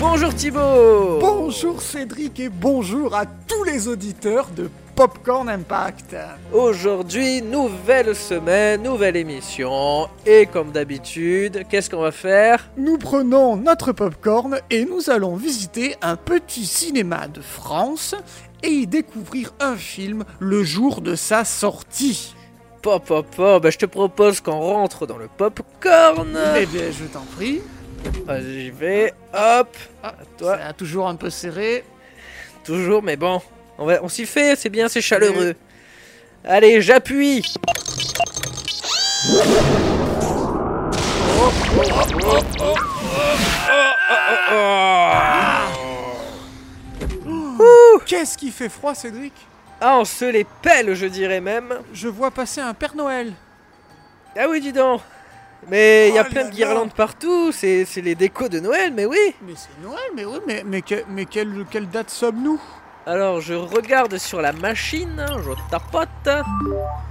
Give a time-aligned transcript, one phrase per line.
[0.00, 6.16] Bonjour Thibaut Bonjour Cédric et bonjour à tous les auditeurs de Popcorn Impact.
[6.54, 10.08] Aujourd'hui, nouvelle semaine, nouvelle émission.
[10.24, 12.70] Et comme d'habitude, qu'est-ce qu'on va faire?
[12.78, 18.14] Nous prenons notre popcorn et nous allons visiter un petit cinéma de France
[18.62, 22.34] et y découvrir un film le jour de sa sortie.
[22.80, 26.38] Pop, pop, pop, bah, je te propose qu'on rentre dans le popcorn.
[26.56, 27.60] Eh bien, je t'en prie.
[28.24, 29.12] Vas-y, j'y vais.
[29.34, 29.76] Hop.
[30.02, 30.58] Ah, À toi.
[30.58, 31.84] Ça a toujours un peu serré.
[32.64, 33.40] Toujours, mais bon.
[33.78, 35.54] On, va- on s'y fait, c'est bien, c'est chaleureux.
[36.44, 37.42] Allez, j'appuie.
[48.06, 49.32] Qu'est-ce qui fait froid, Cédric?
[49.80, 51.74] Ah, on se les pèle, je dirais même.
[51.92, 53.32] Je vois passer un Père Noël.
[54.36, 55.00] Ah oui, dis donc.
[55.68, 59.04] Mais il y a Oh plein de guirlandes partout, c'est les décos de Noël, mais
[59.06, 59.34] oui.
[59.42, 62.60] Mais c'est Noël, mais oui, mais, mais, que- mais quelle, quelle date sommes-nous?
[63.06, 66.08] Alors, je regarde sur la machine, hein, je tapote.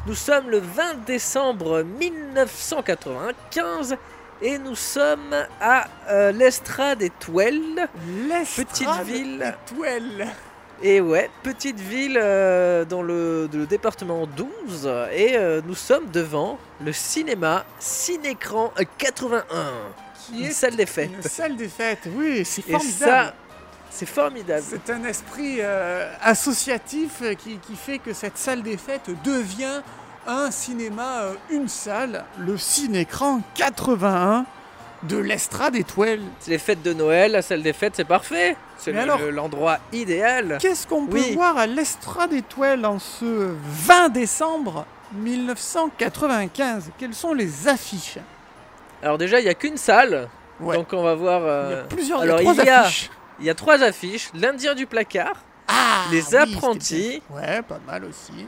[0.07, 3.97] Nous sommes le 20 décembre 1995
[4.41, 7.89] et nous sommes à euh, l'Estrade étoile.
[8.27, 9.53] L'Estrade Petite ville.
[9.71, 10.27] Étoile.
[10.81, 14.89] Et ouais, petite ville euh, dans le, le département 12.
[15.13, 19.43] Et euh, nous sommes devant le cinéma Cinécran 81.
[20.31, 21.11] Qui Une est salle des fêtes.
[21.13, 22.93] Une salle des fêtes, oui, c'est Et formidable.
[23.11, 23.33] ça,
[23.89, 24.63] c'est formidable.
[24.69, 29.81] C'est un esprit euh, associatif qui, qui fait que cette salle des fêtes devient
[30.27, 34.45] un cinéma, une salle, le Cinécran 81
[35.03, 36.19] de l'Estrade Étoile.
[36.39, 38.55] C'est les fêtes de Noël, la salle des fêtes, c'est parfait.
[38.77, 40.57] C'est le- l'endroit idéal.
[40.61, 43.53] Qu'est-ce qu'on peut voir à l'Estrade Étoile en ce
[43.85, 48.17] 20 décembre 1995 Quelles sont les affiches?
[49.01, 50.29] Alors déjà, il n'y a qu'une salle.
[50.59, 50.75] Ouais.
[50.75, 51.41] Donc on va voir...
[51.41, 53.09] Il y euh, a plusieurs alors, il y a trois il y a- affiches.
[53.39, 54.29] Il y a trois affiches.
[54.33, 55.35] L'Indien du placard.
[55.69, 57.21] Ah, les oui, apprentis.
[57.29, 58.45] Ouais, pas mal aussi.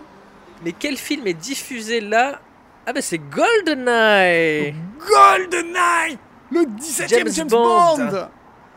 [0.66, 2.40] Mais quel film est diffusé là?
[2.86, 6.18] Ah ben c'est GoldenEye GoldenEye
[6.52, 7.98] Le 17 e James James, Bond.
[7.98, 8.28] Bond.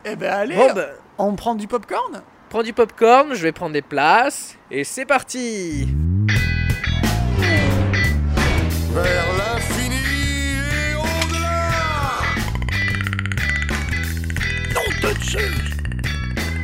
[0.05, 2.21] Eh ben allez, Bon ben, on prend du popcorn
[2.55, 4.55] prends du popcorn, je vais prendre des places.
[4.71, 5.89] Et c'est parti
[8.93, 9.97] Vers l'infini
[10.71, 11.71] et au-delà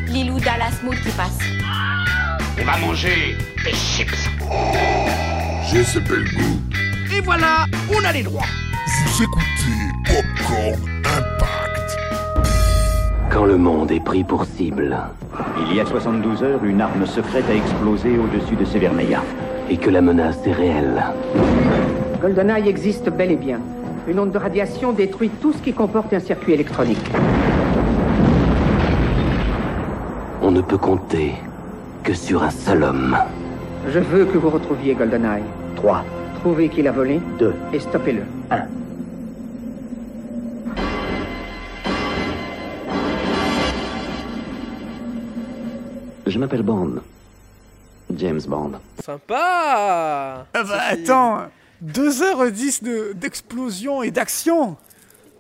[0.08, 1.40] Lilou Dallas Mood qui passe.
[2.58, 3.36] On va manger
[3.66, 4.30] des chips.
[5.70, 6.62] J'ai ce bel goût.
[7.14, 8.48] Et voilà, on a les droits.
[8.88, 11.98] Vous écoutez Popcorn Impact.
[13.30, 14.98] Quand le monde est pris pour cible
[15.70, 19.22] Il y a 72 heures, une arme secrète a explosé au-dessus de Severneia.
[19.70, 21.02] et que la menace est réelle,
[22.22, 23.60] GoldenEye existe bel et bien.
[24.08, 27.10] Une onde de radiation détruit tout ce qui comporte un circuit électronique.
[30.44, 31.32] on ne peut compter
[32.04, 33.16] que sur un seul homme.
[33.88, 35.44] Je veux que vous retrouviez GoldenEye.
[35.78, 36.04] 3,
[36.42, 38.24] Trouvez qui l'a volé 2, et stoppez-le.
[38.50, 38.58] 1.
[46.32, 47.02] Je m'appelle Bond.
[48.16, 48.72] James Bond.
[49.04, 51.42] Sympa Ah bah attends
[51.86, 54.78] 2h10 de- d'explosion et d'action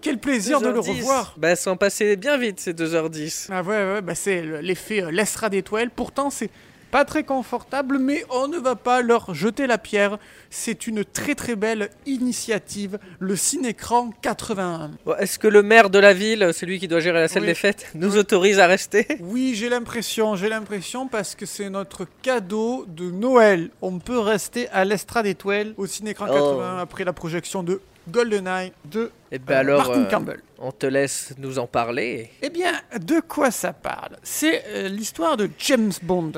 [0.02, 0.98] Quel plaisir de le 2h10.
[1.00, 3.48] revoir Bah ça en passait bien vite ces 2h10.
[3.52, 5.90] Ah ouais, ouais, bah c'est le- l'effet euh, l'Estrade étoile.
[5.92, 6.50] Pourtant, c'est
[6.92, 10.18] pas très confortable, mais on ne va pas leur jeter la pierre.
[10.50, 14.92] C'est une très très belle initiative, le Cinécran 81.
[15.06, 17.48] Bon, Est-ce que le maire de la ville, celui qui doit gérer la salle Oui.
[17.50, 19.08] des fêtes, nous autorise à rester?
[19.22, 23.70] Oui, j'ai l'impression, j'ai l'impression parce que c'est notre cadeau de Noël.
[23.82, 26.34] On peut rester à l'Estrade étoile au Cinécran Oh.
[26.34, 30.40] 81 après la projection de GoldenEye de Eh ben euh, alors, Martin euh, Campbell.
[30.60, 32.30] on te laisse nous en parler.
[32.42, 34.18] Eh bien, de quoi ça parle?
[34.24, 36.32] C'est euh, l'histoire de James Bond,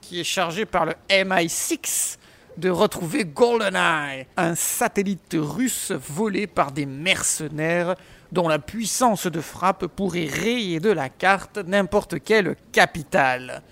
[0.00, 2.18] qui est chargé par le MI6
[2.58, 7.94] de retrouver GoldenEye, un satellite russe volé par des mercenaires
[8.32, 13.62] dont la puissance de frappe pourrait rayer de la carte n'importe quelle capitale.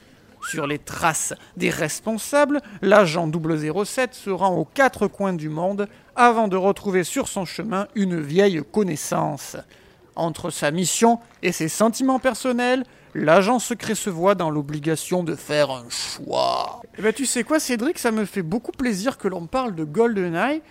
[0.50, 6.48] Sur les traces des responsables, l'agent 007 se rend aux quatre coins du monde avant
[6.48, 9.56] de retrouver sur son chemin une vieille connaissance.
[10.16, 12.84] Entre sa mission et ses sentiments personnels,
[13.14, 16.82] l'agent secret se voit dans l'obligation de faire un choix.
[16.98, 19.84] Eh ben, tu sais quoi, Cédric, ça me fait beaucoup plaisir que l'on parle de
[19.84, 20.62] GoldenEye,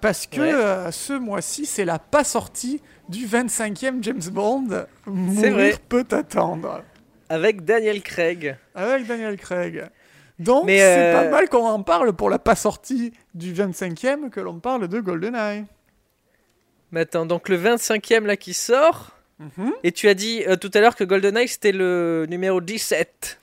[0.00, 0.52] parce que Ouais.
[0.52, 4.86] euh, ce mois-ci, c'est la pas sortie du 25e James Bond.
[5.06, 5.74] Mourir vrai.
[5.88, 6.82] peut attendre.
[7.28, 8.56] Avec Daniel Craig.
[8.74, 9.88] Avec Daniel Craig.
[10.38, 10.82] Donc, c'est
[11.14, 14.88] euh, pas mal qu'on en parle pour la pas sortie du 25e que l'on parle
[14.88, 15.64] de GoldenEye.
[16.90, 19.12] Mais attends, donc le 25e là qui sort,
[19.56, 19.72] Mhm.
[19.84, 23.38] Et tu as dit euh, tout à l'heure que GoldenEye c'était le numéro 17.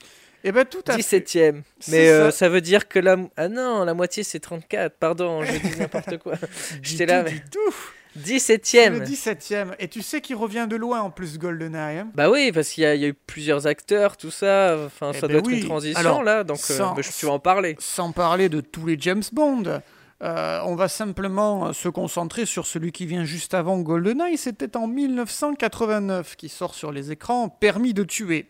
[0.46, 1.02] Eh ben tout à fait.
[1.20, 1.64] 17ème.
[1.80, 2.48] C'est Mais euh, ça.
[2.48, 3.18] veut dire que la.
[3.36, 4.96] Ah non, la moitié c'est 34.
[4.98, 6.36] Pardon, j'ai dit n'importe quoi.
[6.82, 7.32] J'étais là, mais.
[7.32, 7.76] du tout.
[8.16, 9.00] C'est 17ème.
[9.00, 9.68] le 17ème.
[9.80, 12.00] Et tu sais qu'il revient de loin en plus, GoldenEye.
[12.00, 12.08] hein?
[12.16, 14.78] Bah oui, parce qu'il y, a- il y a eu plusieurs acteurs, tout ça.
[14.86, 16.44] Enfin, Eh ça ben doit être une transition Alors, là.
[16.44, 17.76] Donc, euh, sans- bah, je- tu vas en parler.
[17.80, 19.82] Sans parler de tous les James Bond.
[20.22, 24.38] Euh, on va simplement se concentrer sur celui qui vient juste avant GoldenEye.
[24.38, 28.50] C'était en 1989 qui sort sur les écrans Permis de tuer,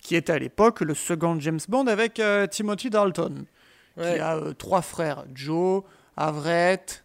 [0.00, 3.46] qui était à l'époque le second James Bond avec euh, Timothy Dalton,
[3.96, 4.14] Ouais.
[4.16, 5.82] qui a euh, trois frères, Joe,
[6.18, 7.02] Averett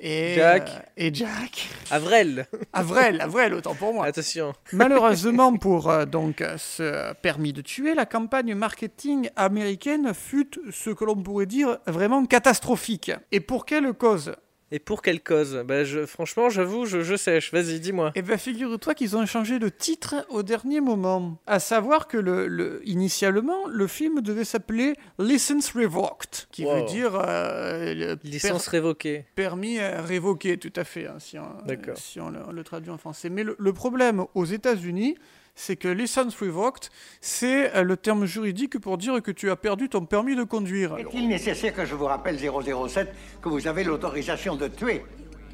[0.00, 0.68] et Jack.
[0.70, 1.68] euh, et Jack.
[1.90, 4.06] Avril, Avril, Avril, autant pour moi.
[4.06, 4.52] attention.
[4.72, 10.90] Malheureusement pour euh, donc euh, ce permis de tuer, la campagne marketing américaine fut ce
[10.90, 13.10] que l'on pourrait dire vraiment catastrophique.
[13.32, 14.34] Et pour quelle cause?
[14.70, 15.62] Et pour quelle cause?
[15.66, 17.52] Bah, je, Franchement, j'avoue, je, je sèche.
[17.52, 18.12] Vas-y, dis-moi.
[18.14, 21.38] Eh bien, figure-toi qu'ils ont changé de titre au dernier moment.
[21.46, 26.74] À savoir que le, le- initialement, le film devait s'appeler License Revoked, qui Wow.
[26.74, 29.24] veut dire euh, le per- Licence révoquée.
[29.34, 31.96] permis euh, révoqué, tout à fait, hein, si, on, D'accord.
[31.96, 33.30] si on le, le traduit en français.
[33.30, 35.16] Mais le, le problème aux États-Unis,
[35.58, 36.88] c'est que license revoked,
[37.20, 40.96] c'est euh, le terme juridique pour dire que tu as perdu ton permis de conduire.
[40.96, 43.12] Est-il nécessaire que je vous rappelle 007
[43.42, 45.02] que vous avez l'autorisation de tuer?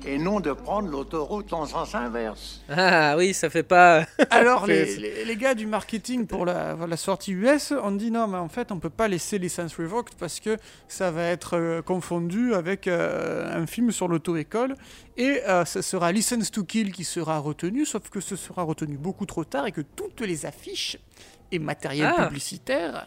[0.07, 4.05] Et non de prendre l'autoroute en sens inverse Ah oui, ça fait pas.
[4.31, 8.39] Alors, les, les gars du marketing pour la, la sortie US ont dit non, mais
[8.39, 10.57] en fait, on peut pas laisser license revoked parce que
[10.89, 14.75] ça va être euh, confondu avec euh, un film sur l'auto-école
[15.17, 18.97] et euh, ce sera License to Kill qui sera retenu, sauf que ce sera retenu
[18.97, 20.99] beaucoup trop tard et que toutes les affiches
[21.53, 22.27] et matériel Ah.
[22.27, 23.07] publicitaire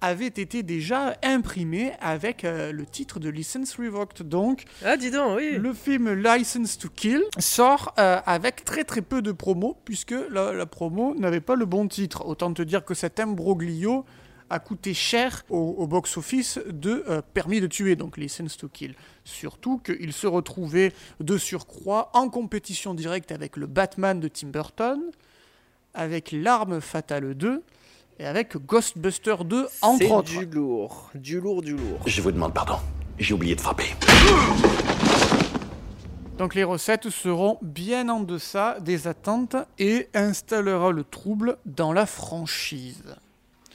[0.00, 4.28] avaient été déjà imprimés avec euh, le titre de License Revoked.
[4.28, 5.56] Donc, Ah, dis donc, oui.
[5.58, 10.52] le film License to Kill sort euh, avec très très peu de promo, puisque la,
[10.52, 12.24] la promo n'avait pas le bon titre.
[12.26, 14.04] Autant te dire que cet imbroglio
[14.50, 18.94] a coûté cher au, au box-office de euh, Permis de tuer, donc License to Kill.
[19.24, 25.00] Surtout qu'il se retrouvait de surcroît en compétition directe avec le Batman de Tim Burton,
[25.92, 27.62] avec L'Arme Fatale 2
[28.18, 30.28] et avec Ghostbuster 2, entre C'est autres.
[30.28, 31.10] du lourd.
[31.14, 32.00] Du lourd, du lourd.
[32.06, 32.78] Je vous demande pardon.
[33.18, 33.86] J'ai oublié de frapper.
[36.38, 42.06] Donc les recettes seront bien en deçà des attentes et installera le trouble dans la
[42.06, 43.16] franchise.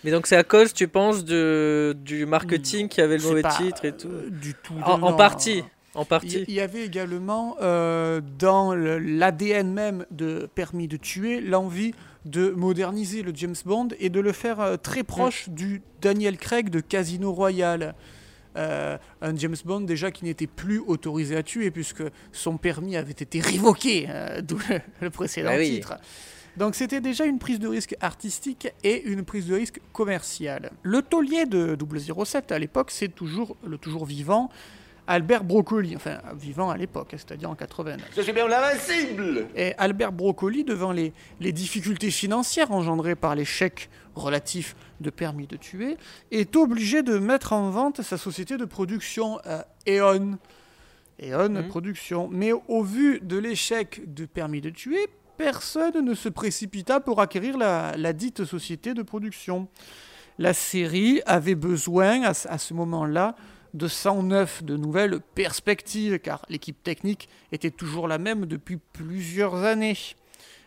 [0.03, 3.51] Mais donc, c'est à cause, tu penses, de, du marketing qui avait le mauvais pas,
[3.51, 4.73] titre et tout euh, du tout.
[4.83, 5.63] En partie.
[5.95, 6.45] En Il partie.
[6.47, 11.93] il y avait également euh, dans l'ADN même de Permis de tuer l'envie
[12.25, 16.69] de moderniser le James Bond et de le faire euh, très proche du Daniel Craig
[16.69, 17.95] de Casino Royale.
[18.55, 23.11] Euh, un James Bond déjà qui n'était plus autorisé à tuer puisque son permis avait
[23.11, 24.07] été révoqué,
[24.43, 25.75] d'où le, le précédent Ah oui.
[25.75, 25.95] titre.
[26.55, 30.71] Donc c'était déjà une prise de risque artistique et une prise de risque commerciale.
[30.83, 31.75] Le taulier de
[32.25, 34.49] 007 à l'époque, c'est toujours le toujours vivant
[35.07, 38.11] Albert Broccoli, enfin vivant à l'époque, c'est-à-dire en 89.
[38.15, 43.89] Je suis bien l'invincible Et Albert Broccoli, devant les, les difficultés financières engendrées par l'échec
[44.15, 45.97] relatif de permis de tuer,
[46.31, 50.37] est obligé de mettre en vente sa société de production euh, E.ON.
[51.21, 51.67] E.ON Mhm.
[51.67, 52.27] Production.
[52.31, 55.07] Mais au vu de l'échec de permis de tuer,
[55.37, 59.67] personne ne se précipita pour acquérir la, la dite société de production.
[60.39, 63.35] La série avait besoin, à, à ce moment-là,
[63.73, 69.97] de 109 de nouvelles perspectives, car l'équipe technique était toujours la même depuis plusieurs années.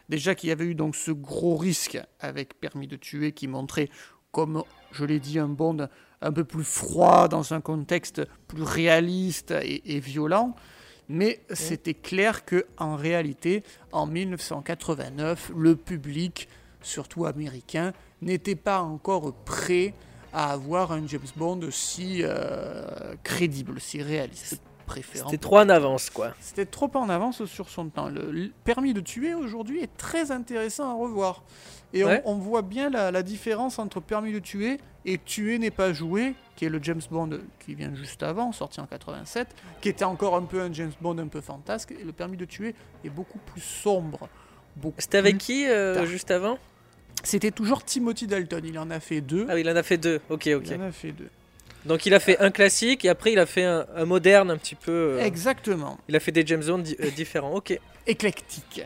[0.08, 3.88] Déjà qu'il y avait eu donc ce gros risque avec Permis de tuer qui montrait,
[4.32, 5.88] comme je l'ai dit, un Bond
[6.20, 10.54] un peu plus froid dans un contexte plus réaliste et, et violent.
[11.08, 16.48] Mais c'était clair que en réalité, en 1989, le public,
[16.82, 19.94] surtout américain, n'était pas encore prêt
[20.36, 24.60] à avoir un James Bond si euh, crédible, si réaliste.
[25.14, 26.32] C'était trop en avance, quoi.
[26.38, 28.08] c'était trop en avance sur son temps.
[28.08, 31.42] Le, le permis de tuer aujourd'hui est très intéressant à revoir.
[31.92, 32.22] Et on- Ouais.
[32.24, 36.34] on, voit bien la, la différence entre permis de tuer et tuer n'est pas joué,
[36.54, 37.30] qui est le James Bond
[37.64, 39.48] qui vient juste avant, sorti en 87,
[39.80, 41.92] qui était encore un peu un James Bond un peu fantasque.
[41.98, 42.74] Et le permis de tuer
[43.04, 44.28] est beaucoup plus sombre.
[44.98, 46.58] C'était avec qui euh, juste avant?
[47.26, 48.62] C'était toujours Timothy Dalton.
[48.64, 49.46] Il en a fait deux.
[49.48, 50.20] Ah oui, il en a fait deux.
[50.30, 50.62] Ok, ok.
[50.66, 51.28] Il en a fait deux.
[51.84, 54.56] Donc il a fait un classique et après il a fait un, un moderne un
[54.56, 54.92] petit peu.
[55.18, 55.98] euh, Exactement.
[56.08, 57.54] Il a fait des James Bond di- euh, différents.
[57.54, 57.78] Ok.
[58.06, 58.82] éclectique.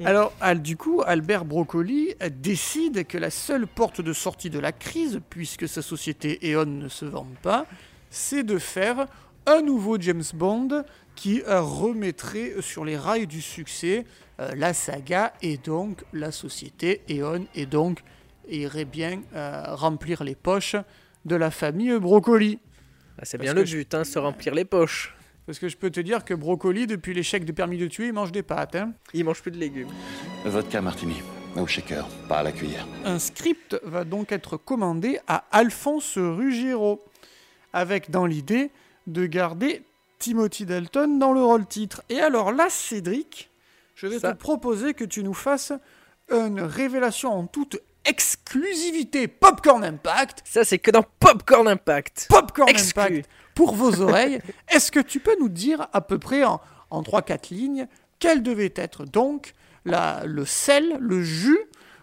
[0.00, 0.06] Mm.
[0.06, 4.72] Alors, Al- du coup, Albert Broccoli décide que la seule porte de sortie de la
[4.72, 7.66] crise, puisque sa société E.ON ne se vend pas,
[8.10, 9.06] c'est de faire
[9.46, 14.04] un nouveau James Bond qui euh, remettrait sur les rails du succès
[14.40, 18.00] euh, la saga et donc la société Eon et donc
[18.48, 20.76] irait bien euh, remplir les poches
[21.24, 22.58] de la famille Brocoli.
[23.18, 25.14] Ah, c'est bien le je- but, hein, se remplir les poches.
[25.46, 28.12] Parce que je peux te dire que Brocoli, depuis l'échec de permis de tuer, il
[28.12, 28.76] mange des pâtes.
[28.76, 28.92] hein.
[29.12, 29.88] Il mange plus de légumes.
[30.44, 31.16] Vodka martini.
[31.56, 32.86] Au shaker, pas à la cuillère.
[33.04, 37.04] Un script va donc être commandé à Alphonse Ruggiero,
[37.74, 38.70] avec dans l'idée
[39.06, 39.82] de garder
[40.22, 42.02] Timothy Dalton dans le rôle titre.
[42.08, 43.50] Et alors là, Cédric,
[43.96, 44.32] je vais Ça.
[44.32, 45.72] te proposer que tu nous fasses
[46.30, 50.42] une révélation en toute exclusivité Popcorn Impact.
[50.44, 52.26] Ça, c'est que dans Popcorn Impact.
[52.30, 53.00] Popcorn Exclu.
[53.02, 54.40] Impact pour vos oreilles.
[54.68, 56.60] Est-ce que tu peux nous dire à peu près en,
[56.90, 57.88] en 3-4 lignes
[58.20, 61.58] quel devait être donc la, le sel, le jus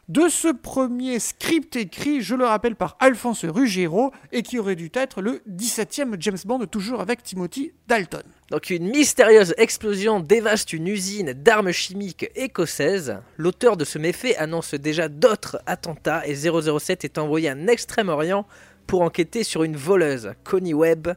[0.10, 4.90] de ce premier script écrit, je le rappelle, par Alphonse Ruggiero et qui aurait dû
[4.96, 8.24] être le 17e James Bond, toujours avec Timothy Dalton.
[8.50, 13.20] Donc une mystérieuse explosion dévaste une usine d'armes chimiques écossaise.
[13.38, 18.48] L'auteur de ce méfait annonce déjà d'autres attentats et 007 est envoyé en Extrême-Orient
[18.88, 21.10] pour enquêter sur une voleuse, Connie Webb,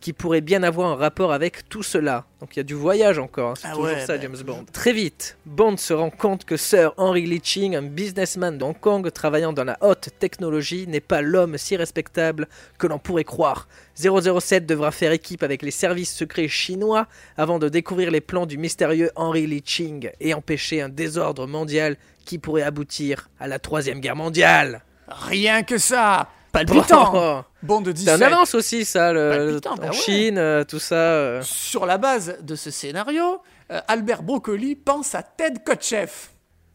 [0.00, 2.24] qui pourrait bien avoir un rapport avec tout cela.
[2.40, 4.36] Donc il y a du voyage encore, hein, c'est Ah toujours ouais, ça bah, James
[4.44, 4.64] Bond.
[4.72, 9.10] Très vite, Bond se rend compte que Sir Henry Leaching, un businessman de Hong Kong
[9.10, 13.66] travaillant dans la haute technologie, n'est pas l'homme si respectable que l'on pourrait croire.
[13.96, 18.56] 007 devra faire équipe avec les services secrets chinois avant de découvrir les plans du
[18.56, 24.16] mystérieux Henry Leaching et empêcher un désordre mondial qui pourrait aboutir à la troisième guerre
[24.16, 24.82] mondiale.
[25.08, 29.92] Rien que ça Palpitant Bond de C'est en 17 avance aussi ça, le, bah ouais.
[29.92, 30.94] Chine, euh, tout ça.
[30.94, 31.42] euh.
[31.42, 33.40] Sur la base de ce scénario,
[33.70, 36.30] euh, Albert Broccoli pense à Ted Kotcheff.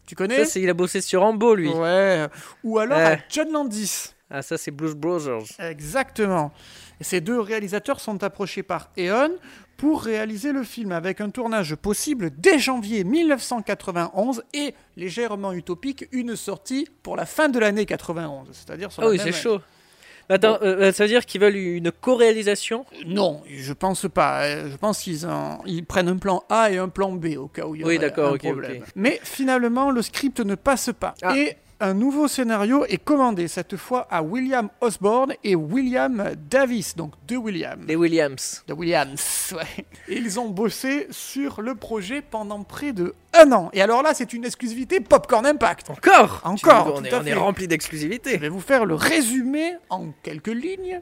[0.06, 0.46] Tu connais?
[0.46, 1.70] Ça, il a bossé sur Rambo lui.
[1.70, 2.28] Ouais.
[2.64, 4.13] Ou alors à John Landis.
[4.30, 5.44] Ah ça c'est Blues Brothers.
[5.60, 6.52] Exactement.
[7.00, 9.32] Et ces deux réalisateurs sont approchés par Eon
[9.78, 16.36] pour réaliser le film avec un tournage possible dès janvier 1991 et légèrement utopique une
[16.36, 19.60] sortie pour la fin de l'année 91, c'est-à-dire sur Ah la oui même c'est chaud.
[20.30, 22.86] Attends, euh, ça veut dire qu'ils veulent une co-réalisation?
[23.06, 24.44] Non, je pense pas.
[24.46, 27.50] Euh, Je pense qu'ils en- ils prennent un plan A et un plan B au
[27.50, 28.84] cas où il y Oui, aurait d'accord, un ok, problème.
[28.84, 28.88] ok.
[28.96, 31.14] Mais finalement, le script ne passe pas.
[31.22, 31.38] Ah.
[31.38, 37.12] Et un nouveau scénario est commandé cette fois à William Osborne et William Davis, donc
[37.28, 37.84] deux Williams.
[37.86, 38.64] Les Williams.
[38.68, 39.86] De Williams, ouais.
[40.08, 43.70] Et ils ont bossé sur le projet pendant près de un an.
[43.74, 45.90] Et alors là, c'est une exclusivité Popcorn Impact.
[45.90, 48.38] Encore Encore, Tu vois, On tout est, on est rempli Je d'exclusivité.
[48.38, 51.02] vais vous faire le résumé en quelques lignes,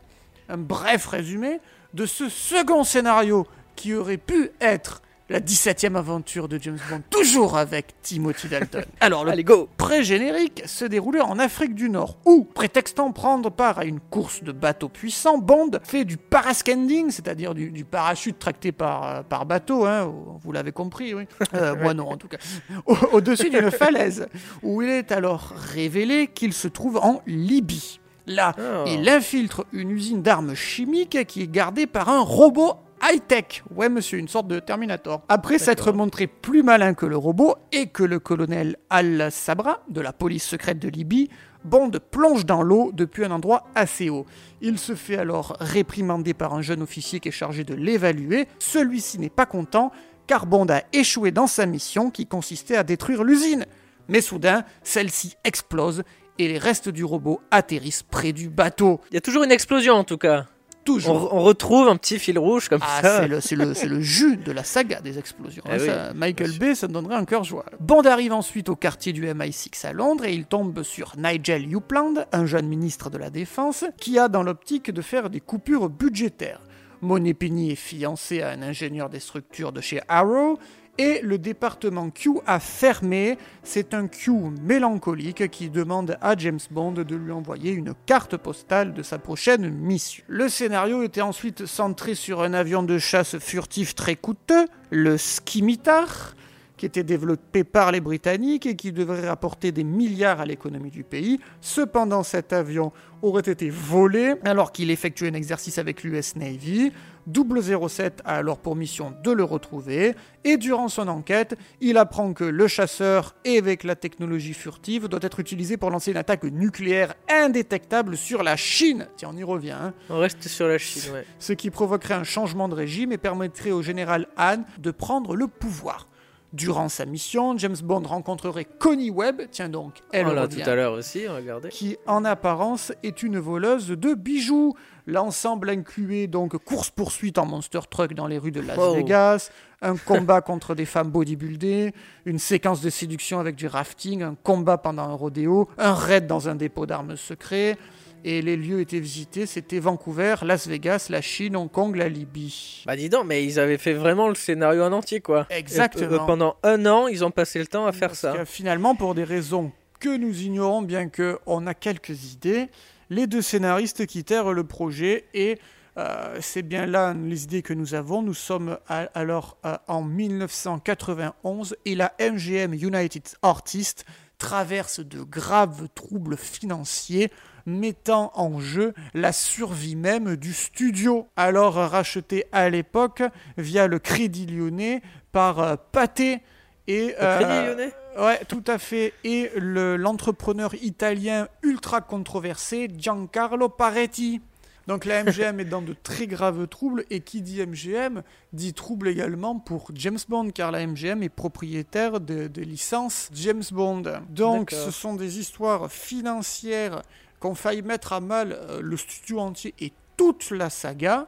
[0.50, 1.60] un bref résumé
[1.94, 3.46] de ce second scénario
[3.76, 8.84] qui aurait pu être la 17e aventure de James Bond, toujours avec Timothy Dalton.
[9.00, 13.80] Alors, le Allez go pré-générique se déroulait en Afrique du Nord, où, prétextant prendre part
[13.80, 18.72] à une course de bateaux puissants, Bond fait du paraskanding, c'est-à-dire du, du parachute tracté
[18.72, 21.24] par, euh, par bateau, hein, vous l'avez compris, oui.
[21.54, 22.38] Euh, moi non, en tout cas.
[22.86, 24.28] Au- Au-dessus d'une falaise,
[24.64, 28.00] où il est alors révélé qu'il se trouve en Libye.
[28.28, 28.84] Là, Oh.
[28.88, 33.64] il infiltre une usine d'armes chimiques qui est gardée par un robot high-tech.
[33.76, 35.22] Ouais, monsieur, une sorte de Terminator.
[35.30, 40.14] Après s'être montré plus malin que le robot et que le colonel Al-Sabra de la
[40.14, 41.30] police secrète de Libye,
[41.64, 44.26] Bond plonge dans l'eau depuis un endroit assez haut.
[44.62, 48.48] Il se fait alors réprimander par un jeune officier qui est chargé de l'évaluer.
[48.60, 49.92] Celui-ci n'est pas content
[50.28, 53.66] car Bond a échoué dans sa mission qui consistait à détruire l'usine.
[54.08, 56.04] Mais soudain, celle-ci explose
[56.40, 59.02] et les restes du robot atterrissent près du bateau.
[59.12, 60.46] Il y a toujours une explosion en tout cas.
[60.82, 61.34] On, Toujours.
[61.34, 63.42] on retrouve un petit fil rouge comme Ah, ça.
[63.42, 65.64] c'est le, jus de la saga des explosions.
[65.68, 67.66] Hein, oui, ça, Michael Bay, ça me donnerait un cœur joie.
[67.80, 72.26] Bond arrive ensuite au quartier du MI6 à Londres et il tombe sur Nigel Upland,
[72.32, 76.62] un jeune ministre de la Défense, qui a dans l'optique de faire des coupures budgétaires.
[77.02, 80.58] Monet Penny est fiancé à un ingénieur des structures de chez Arrow.
[81.04, 83.40] Et le département Q a fermé.
[83.64, 88.94] C'est un Q mélancolique qui demande à James Bond de lui envoyer une carte postale
[88.94, 90.24] de sa prochaine mission.
[90.28, 96.36] Le scénario était ensuite centré sur un avion de chasse furtif très coûteux, le Scimitar,
[96.78, 101.04] qui était développé par les Britanniques et qui devrait rapporter des milliards à l'économie du
[101.04, 101.40] pays.
[101.62, 102.92] Cependant, cet avion
[103.24, 106.92] aurait été volé alors qu'il effectuait un exercice avec l'US Navy.
[107.32, 112.44] 007 a alors pour mission de le retrouver et durant son enquête, il apprend que
[112.44, 117.14] le chasseur, et avec la technologie furtive, doit être utilisé pour lancer une attaque nucléaire
[117.30, 119.08] indétectable sur la Chine.
[119.18, 119.72] Tiens, on y revient.
[119.72, 121.26] hein On reste sur la Chine, ouais.
[121.40, 125.48] ce qui provoquerait un changement de régime et permettrait au général Han de prendre le
[125.48, 126.08] pouvoir.
[126.54, 130.70] Durant sa mission, James Bond rencontrerait Connie Webb, tiens donc, elle On l'a revient, tout
[130.70, 131.70] à l'heure aussi, regardez.
[131.70, 134.74] qui en apparence est une voleuse de bijoux.
[135.08, 138.78] L'ensemble incluait donc course-poursuite en monster truck dans les rues de Las.
[138.96, 141.94] Vegas, un combat contre des femmes bodybuildées,
[142.26, 146.50] une séquence de séduction avec du rafting, un combat pendant un rodéo, un raid dans
[146.50, 147.78] un dépôt d'armes secret.
[148.24, 152.84] Et les lieux étaient visités, c'était Vancouver, Las Vegas, la Chine, Hong Kong, la Libye.
[152.86, 155.48] Bah dis donc, mais ils avaient fait vraiment le scénario en entier, quoi.
[155.50, 156.12] Exactement.
[156.12, 158.34] Et, euh, pendant un an, ils ont passé le temps à faire Parce ça.
[158.34, 162.70] que finalement, pour des raisons que nous ignorons, bien qu'on a quelques idées,
[163.12, 165.60] les deux scénaristes quittèrent le projet et
[165.98, 168.22] euh, c'est bien là les idées que nous avons.
[168.22, 174.06] Nous sommes à- alors euh, en 1991 et la MGM United Artists
[174.38, 177.30] traverse de graves troubles financiers
[177.66, 183.22] mettant en jeu la survie même du studio, alors racheté à l'époque
[183.58, 185.02] via le Crédit Lyonnais
[185.32, 186.40] par euh, Pathé
[186.88, 187.94] et Le Crédit euh, Lyonnais?
[188.18, 189.14] Ouais, tout à fait.
[189.24, 194.42] Et le- l'entrepreneur italien ultra controversé Giancarlo Paretti.
[194.88, 199.08] Donc la MGM est dans de très graves troubles et qui dit MGM dit trouble
[199.08, 204.04] également pour James Bond car la MGM est propriétaire de, de licences James Bond.
[204.30, 207.04] Donc ce sont des histoires financières
[207.40, 211.28] qu'on failli mettre à mal euh, le studio entier et toute la saga,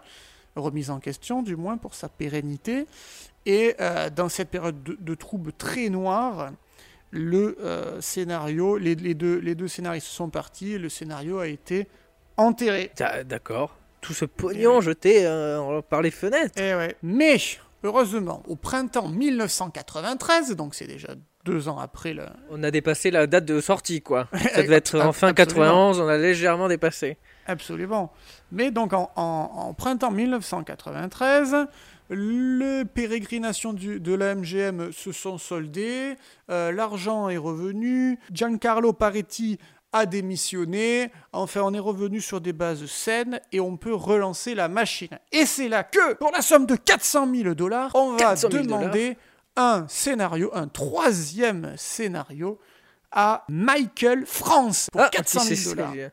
[0.55, 2.87] remise en question du moins pour sa pérennité.
[3.45, 6.51] Et euh, dans cette période de, de troubles très noirs,
[7.15, 11.48] le euh, scénario, les, les deux, les deux scénaristes sont partis et le scénario a
[11.48, 11.88] été
[12.38, 12.91] enterré.
[13.00, 13.77] Ah, D'accord.
[14.01, 16.60] Tout ce pognon jeté euh, par les fenêtres.
[16.60, 16.96] Ouais.
[17.03, 17.38] Mais,
[17.84, 21.10] heureusement, au printemps 1993, donc c'est déjà
[21.46, 22.24] deux ans après le...
[22.50, 24.27] On a dépassé la date de sortie, quoi.
[24.53, 25.65] Ça devait être en fin Absolument.
[25.96, 27.17] 91, on a légèrement dépassé.
[27.48, 28.12] Absolument.
[28.51, 31.55] Mais donc en, en- en printemps 1993,
[32.13, 36.15] les pérégrinations du- de la MGM se sont soldées,
[36.50, 39.58] euh, l'argent est revenu, Giancarlo Paretti
[39.91, 44.67] a démissionné, enfin on est revenu sur des bases saines et on peut relancer la
[44.67, 45.10] machine.
[45.32, 48.63] Et c'est là que, pour la somme de 400 000 dollars, on va 400 000
[48.63, 49.17] demander
[49.55, 52.60] un scénario, un troisième scénario
[53.12, 56.10] à Michael France pour Ah, 400 c'est 000 ça, dollars.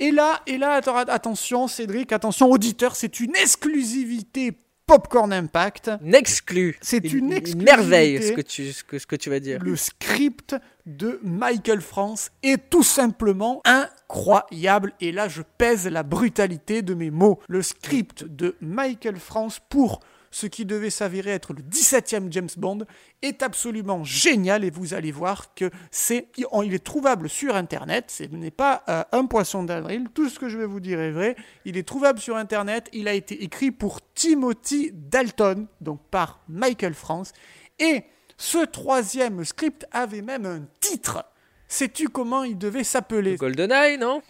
[0.00, 4.58] Et là, et là, attention, Cédric, attention, auditeur, c'est une exclusivité
[4.92, 5.90] Popcorn Impact.
[6.04, 6.76] Une exclue.
[6.82, 7.64] C'est une exclusivité.
[7.64, 9.58] merveille, ce que, tu, ce, que, ce que tu vas dire.
[9.62, 14.92] Le script de Michael France est tout simplement incroyable.
[15.00, 17.40] Et là, je pèse la brutalité de mes mots.
[17.48, 20.00] Le script de Michael France pour
[20.32, 22.78] ce qui devait s'avérer être le 17e James Bond
[23.22, 28.24] est absolument génial et vous allez voir que c'est il est trouvable sur internet, ce
[28.24, 31.36] n'est pas euh, un poisson d'avril, tout ce que je vais vous dire est vrai,
[31.64, 36.94] il est trouvable sur internet, il a été écrit pour Timothy Dalton, donc par Michael
[36.94, 37.32] France.
[37.78, 38.04] Et
[38.36, 41.24] ce troisième script avait même un titre.
[41.74, 43.36] Sais-tu comment il devait s'appeler?
[43.36, 44.20] GoldenEye, non?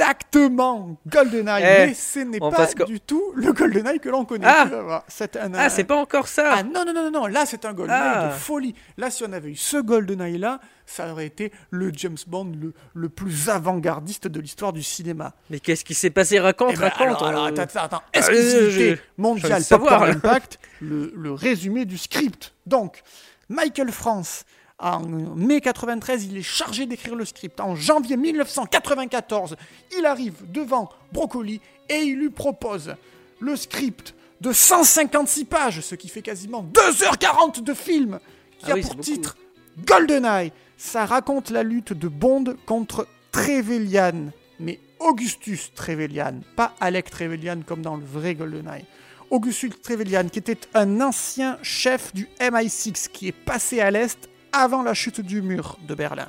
[0.00, 4.46] Exactement GoldenEye, Eh, mais ce n'est pas du tout le GoldenEye que l'on connaît.
[4.48, 7.46] Ah c'est un- Ah, c'est pas encore ça Ah non, non, non, non, non, là
[7.46, 8.26] c'est un GoldenEye Ah.
[8.28, 8.74] de folie.
[8.96, 12.72] Là, si on avait eu ce GoldenEye là, ça aurait été le James Bond le,
[12.94, 15.34] le plus avant-gardiste de l'histoire du cinéma.
[15.48, 16.40] Mais qu'est-ce qui s'est passé?
[16.40, 17.02] Raconte, Eh ben, raconte.
[17.06, 18.02] alors, alors, euh, attends, attends, attends.
[18.12, 20.10] Ah, Exclusivité je- mondiale Popcorn.
[20.10, 22.52] Impact, le, le résumé du script.
[22.66, 23.02] Donc,
[23.48, 24.44] Michael France,
[24.80, 25.00] en
[25.36, 27.60] mai 93, il est chargé d'écrire le script.
[27.60, 29.56] En janvier 1994,
[29.98, 32.94] il arrive devant Broccoli et il lui propose
[33.40, 38.18] le script de 156 pages, ce qui fait quasiment 2h40 de film,
[38.58, 39.02] qui Ah a oui, pour beaucoup.
[39.02, 39.36] titre
[39.84, 40.52] GoldenEye.
[40.78, 47.82] Ça raconte la lutte de Bond contre Trevelyan, mais Augustus Trevelyan, pas Alec Trevelyan comme
[47.82, 48.86] dans le vrai GoldenEye.
[49.30, 54.82] Augustus Trevelyan, qui était un ancien chef du MI6 qui est passé à l'Est avant
[54.82, 56.28] la chute du mur de Berlin,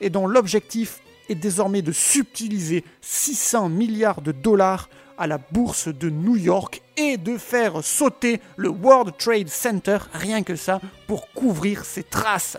[0.00, 4.88] et dont l'objectif est désormais de subtiliser 600 milliards de dollars
[5.18, 10.42] à la bourse de New York et de faire sauter le World Trade Center, rien
[10.42, 12.58] que ça, pour couvrir ses traces.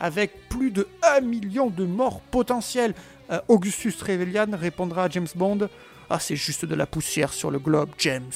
[0.00, 2.94] Avec plus de 1 million de morts potentiels,
[3.30, 5.68] Euh, Augustus Trevelyan répondra à James Bond
[6.10, 8.32] Ah, c'est juste de la poussière sur le globe, James.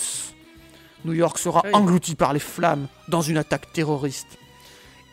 [1.05, 4.39] New York sera englouti par les flammes dans une attaque terroriste.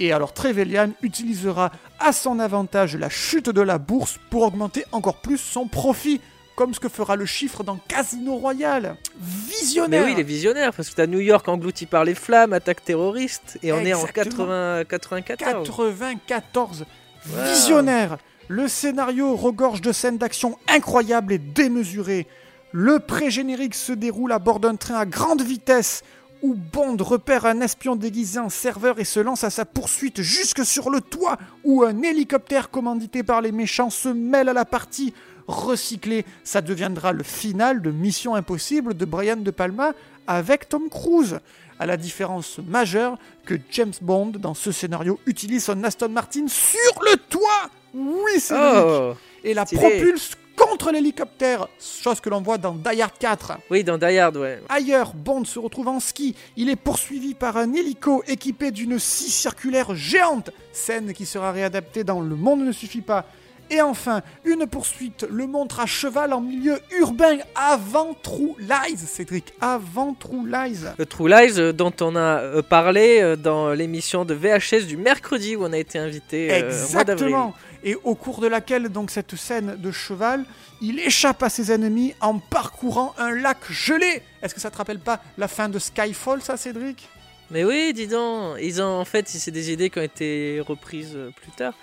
[0.04, 5.22] Et alors Trevelyan utilisera à son avantage la chute de la bourse pour augmenter encore
[5.22, 6.20] plus son profit,
[6.58, 8.98] comme ce que fera le chiffre dans Casino Royale.
[9.18, 9.26] Mais
[9.62, 12.84] Visionnaire oui, il est visionnaire, parce que t'as New York englouti par les flammes, attaque
[12.84, 14.46] terroriste, et on est en Exactement.
[14.46, 15.68] 80, 94.
[15.70, 16.86] 94
[17.26, 17.44] Wow.
[17.46, 18.18] Visionnaire
[18.50, 22.28] Le scénario regorge de scènes d'action incroyables et démesurées.
[22.74, 26.04] Le pré-générique se déroule à bord d'un train à grande vitesse
[26.44, 30.66] où Bond repère un espion déguisé en serveur et se lance à sa poursuite jusque
[30.66, 35.14] sur le toit, où un hélicoptère commandité par les méchants se mêle à la partie
[35.48, 36.26] recyclée.
[36.44, 39.94] Ça deviendra le final de Mission Impossible de Brian De Palma
[40.28, 41.40] avec Tom Cruise.
[41.80, 47.02] À la différence majeure que James Bond, dans ce scénario, utilise son Aston Martin sur
[47.04, 49.14] le toit Oui, c'est Oh
[49.46, 53.58] Et la propulse contre l'hélicoptère, chose que l'on voit dans Die Hard 4.
[53.70, 54.62] Oui, dans Die Hard, ouais.
[54.70, 56.36] Ailleurs, Bond se retrouve en ski.
[56.58, 62.04] Il est poursuivi par un hélico équipé d'une scie circulaire géante, scène qui sera réadaptée
[62.04, 63.26] dans Le Monde ne suffit pas.
[63.74, 69.52] Et enfin, une poursuite le montre à cheval en milieu urbain avant True Lies, Cédric,
[69.62, 70.82] avant True Lies.
[71.00, 74.96] Le True Lies euh, dont on a euh, parlé euh, dans l'émission de VHS du
[74.96, 76.68] mercredi où on a été invité euh.
[76.68, 77.56] Exactement.
[77.84, 80.46] Et au cours de laquelle, donc, cette scène de cheval,
[80.80, 84.22] il échappe à ses ennemis en parcourant un lac gelé.
[84.44, 87.10] Est-ce que ça te rappelle pas la fin de Skyfall, ça, Cédric?
[87.50, 91.18] Mais oui, dis donc, ils ont en fait, c'est des idées qui ont été reprises
[91.42, 91.74] plus tard.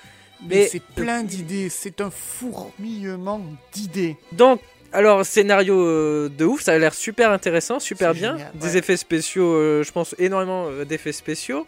[0.43, 3.41] Mais, Mais- c'est plein d'idées, c'est un fourmillement
[3.73, 4.17] d'idées.
[4.33, 4.61] Donc,
[4.93, 8.33] alors scénario euh, de ouf, ça a l'air super intéressant, super bien.
[8.39, 11.67] génial, Des effets spéciaux, euh, je pense énormément euh, d'effets spéciaux.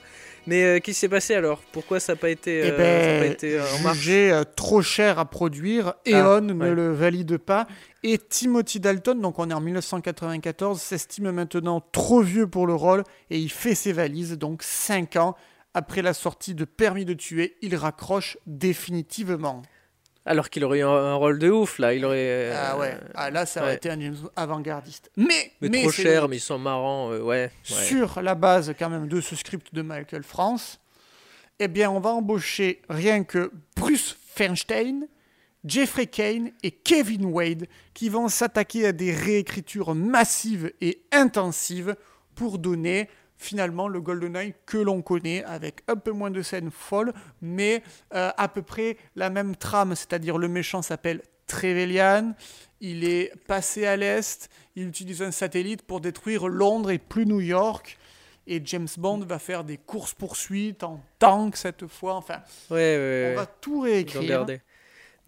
[0.48, 1.60] Mais euh, qu'est-ce qui s'est passé alors?
[1.70, 2.82] Pourquoi ça n'a pas été, Eh ça a pas
[3.20, 3.98] ben, été euh, en marche?
[3.98, 6.74] jugé trop cher à produire, Eon Ah, ne ouais.
[6.74, 7.68] le valide pas.
[8.02, 13.04] Et Timothy Dalton, donc on est en 1994, s'estime maintenant trop vieux pour le rôle
[13.30, 14.36] et il fait ses valises.
[14.36, 15.36] Donc 5 ans
[15.74, 19.62] après la sortie de Permis de tuer, il raccroche définitivement.
[20.24, 22.16] Alors qu'il aurait eu un, rôle de ouf là, il aurait.
[22.18, 23.76] euh, ah ouais, ah, là ça aurait ouais.
[23.76, 25.10] été un James avant-gardiste.
[25.16, 27.24] Mais, Mais, trop c'est cher, mais ils sont marrants, euh, ouais.
[27.24, 27.50] ouais.
[27.62, 30.78] sur la base quand même de ce script de Michael France,
[31.58, 35.08] eh bien on va embaucher rien que Bruce Feinstein,
[35.64, 41.96] Jeffrey Kane et Kevin Wade qui vont s'attaquer à des réécritures massives et intensives
[42.36, 43.08] pour donner
[43.42, 47.82] finalement le GoldenEye que l'on connaît avec un peu moins de scènes folles mais
[48.14, 52.34] euh, à peu près la même trame, c'est-à-dire le méchant s'appelle Trevelyan,
[52.80, 57.40] il est passé à l'est, il utilise un satellite pour détruire Londres et plus New
[57.40, 57.98] York.
[58.46, 62.14] Et James Bond va faire des courses-poursuites en tank cette fois.
[62.14, 64.46] Enfin, Ouais, ouais, on va tout réécrire.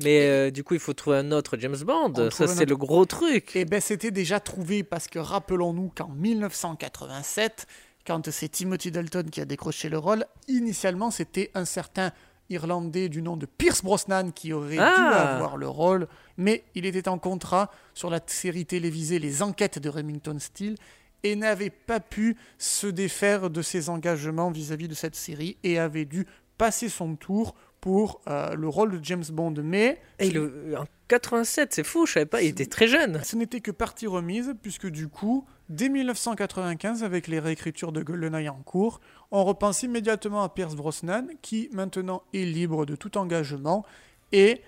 [0.02, 2.12] Mais euh, du coup, il faut trouver un autre James Bond.
[2.16, 2.70] On Ça, c'est autre.
[2.70, 3.54] le gros truc.
[3.54, 7.66] Et ben c'était déjà trouvé parce que rappelons-nous qu'en 1987,
[8.06, 12.12] quand c'est Timothy Dalton qui a décroché le rôle, initialement c'était un certain
[12.50, 15.34] Irlandais du nom de Pierce Brosnan qui aurait dû Ah.
[15.36, 19.88] avoir le rôle, mais il était en contrat sur la série télévisée Les Enquêtes de
[19.88, 20.76] Remington Steele
[21.22, 26.04] et n'avait pas pu se défaire de ses engagements vis-à-vis de cette série et avait
[26.04, 26.26] dû
[26.58, 29.54] passer son tour pour euh, le rôle de James Bond.
[29.62, 33.22] Mais Et euh, en 87, c'est fou, je savais pas, il était très jeune.
[33.24, 38.48] ce n'était que partie remise, puisque du coup, dès 1995, avec les réécritures de GoldenEye
[38.48, 39.00] en cours,
[39.30, 43.84] on repense immédiatement à Pierce Brosnan, qui maintenant est libre de tout engagement,
[44.32, 44.62] et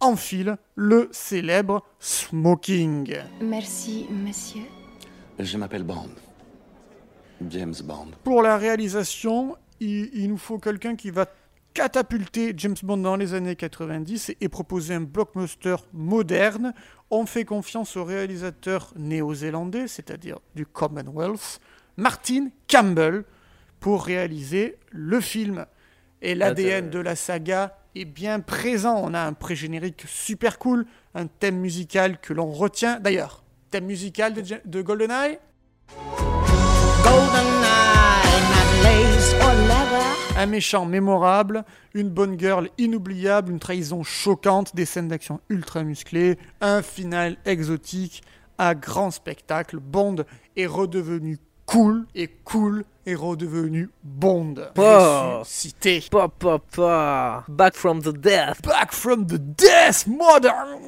[0.00, 3.16] enfile le célèbre smoking.
[3.40, 4.62] Merci, monsieur.
[5.38, 6.10] Je m'appelle Bond.
[7.48, 8.08] James Bond.
[8.24, 11.26] Pour la réalisation, il, il nous faut quelqu'un qui va
[11.74, 16.74] catapulter James Bond dans les années 90 et, proposer un blockbuster moderne.
[17.10, 21.60] On fait confiance au réalisateur néo-zélandais, c'est-à-dire du Commonwealth,
[21.96, 23.24] Martin Campbell,
[23.80, 25.66] pour réaliser le film.
[26.20, 29.00] Et l'ADN de la saga est bien présent.
[29.02, 33.00] On a un pré-générique super cool, un thème musical que l'on retient.
[33.00, 35.38] D'ailleurs, thème musical de GoldenEye
[40.42, 46.36] Un méchant mémorable, une bonne girl inoubliable, une trahison choquante, des scènes d'action ultra musclées,
[46.60, 48.24] un final exotique,
[48.58, 49.78] un grand spectacle.
[49.78, 50.16] Bond
[50.56, 54.54] est redevenu cool et cool est redevenu Bond.
[54.76, 55.38] Oh.
[55.38, 56.02] Ressuscité.
[56.10, 57.44] Pa, pa, pa.
[57.46, 58.62] Back from the death.
[58.64, 60.80] Back from the death, modern.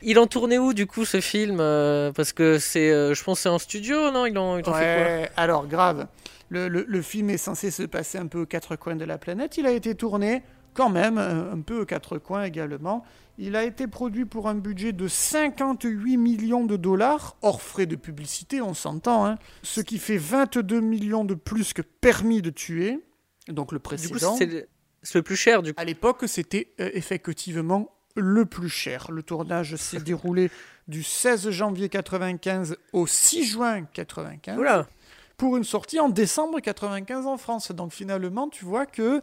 [0.00, 3.40] Ils l'ont tourné où du coup ce film euh, Parce que c'est, euh, je pense,
[3.40, 4.24] que c'est en studio, non?
[4.24, 4.80] Ils l'ont, ils fait quoi?
[4.80, 6.06] Ouais, alors grave.
[6.50, 9.18] Le, le- le film est censé se passer un peu aux quatre coins de la
[9.18, 9.56] planète.
[9.56, 10.42] Il a été tourné
[10.74, 13.04] quand même un, un peu aux quatre coins également.
[13.38, 17.96] Il a été produit pour un budget de 58 millions de dollars, hors frais de
[17.96, 23.00] publicité, on s'entend, hein, ce qui fait 22 millions de plus que Permis de tuer,
[23.48, 24.32] donc le Du précédent.
[24.32, 24.68] coup, c'est le,
[25.02, 25.80] c'est le plus cher du coup.
[25.80, 29.10] À l'époque, c'était euh, effectivement le plus cher.
[29.10, 30.50] Le tournage s'est déroulé
[30.86, 34.86] du 16 janvier 95 au 6 juin 95 Oula
[35.36, 37.72] pour une sortie en décembre 95 en France.
[37.72, 39.20] Donc finalement, tu vois que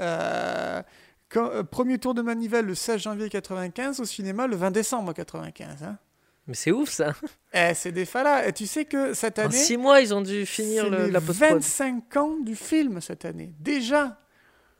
[0.00, 0.82] euh,
[1.28, 5.12] quand- euh, premier tour de manivelle le 16 janvier 95 au cinéma le 20 décembre
[5.12, 5.82] 95.
[5.82, 5.98] hein.
[6.46, 7.12] Mais c'est ouf ça.
[7.52, 8.46] Eh, c'est des falas.
[8.48, 11.20] Et tu sais que cette En année, 6 mois, ils ont dû finir le- la
[11.20, 11.52] post-prod.
[11.52, 13.52] 25 ans du film cette année.
[13.60, 14.18] Déjà,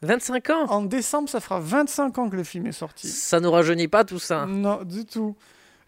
[0.02, 0.64] 25 ans?
[0.70, 3.06] En décembre, ça fera 25 ans que le film est sorti.
[3.08, 4.46] Ça nous rajeunit pas tout ça.
[4.46, 5.36] Non, du tout.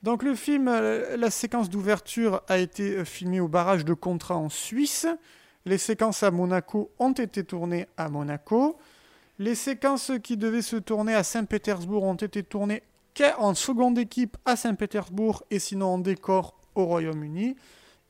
[0.03, 4.37] Donc le film, euh, la séquence d'ouverture a été euh, filmée au barrage de Contrat
[4.37, 5.07] en Suisse.
[5.65, 8.79] Les séquences à Monaco ont été tournées à Monaco.
[9.39, 12.83] Les séquences qui devaient se tourner à Saint-Pétersbourg ont été tournées
[13.39, 17.55] en seconde équipe à Saint-Pétersbourg et sinon en décor au Royaume-Uni.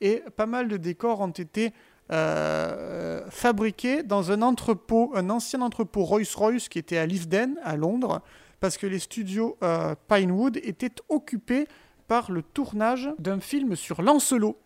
[0.01, 1.73] Et pas mal de décors ont été
[2.11, 8.21] euh, fabriqués dans un entrepôt, un ancien entrepôt Rolls-Royce qui était à Leavesden, à Londres,
[8.59, 9.57] parce que les studios
[10.07, 11.67] Pinewood étaient occupés
[12.07, 14.57] par le tournage d'un film sur Lancelot.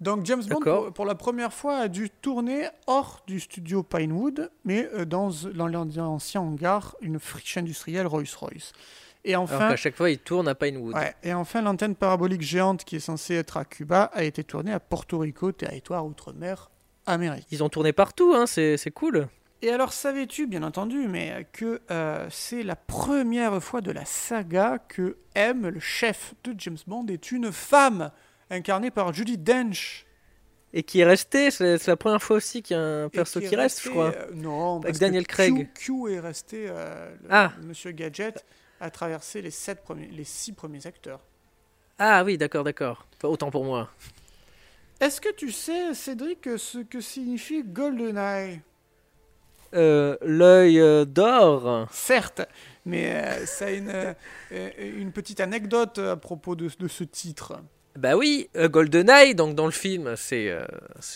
[0.00, 4.50] Donc James Bond, pour, pour la première fois, a dû tourner hors du studio Pinewood,
[4.64, 8.72] mais euh, dans, dans l'ancien hangar, une friche industrielle Rolls-Royce.
[9.24, 10.94] Et Alors enfin, qu'à chaque fois, ils tournent à Pinewood.
[10.94, 14.72] Ouais, et enfin, l'antenne parabolique géante qui est censée être à Cuba a été tournée
[14.72, 16.70] à Porto Rico, territoire outre-mer
[17.06, 17.46] américain.
[17.50, 19.28] Ils ont tourné partout, hein, c'est c'est cool.
[19.62, 24.78] Et alors, savais-tu, bien entendu, mais que euh, c'est la première fois de la saga
[24.88, 28.10] que M, le chef de James Bond, est une femme,
[28.50, 30.04] incarnée par Judy Dench?
[30.74, 33.54] Et qui est resté, c'est la première fois aussi qu'il y a un perso qui
[33.54, 34.12] reste, resté, je crois.
[34.12, 35.54] euh, non, Avec parce Daniel que Craig.
[35.72, 37.52] Q, Q est resté, euh, le- Ah.
[37.62, 38.44] Monsieur Gadget
[38.80, 41.20] a traversé les, sept premiers, les six premiers acteurs.
[41.98, 43.06] Ah oui, d'accord, d'accord.
[43.16, 43.88] Enfin, autant pour moi.
[45.00, 48.60] Est-ce que tu sais, Cédric, ce que signifie GoldenEye?
[49.74, 51.88] Euh, L'œil euh, d'or.
[51.90, 52.42] Certes,
[52.86, 57.54] mais euh, ça a une, euh, une petite anecdote à propos de, de ce titre.
[57.96, 60.52] Bah oui, GoldenEye, donc dans le film, c'est